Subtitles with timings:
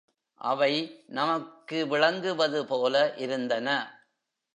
[0.41, 1.03] அவை
[1.07, 3.67] நமக்கு விளங்குவதுபோல இருந்தன.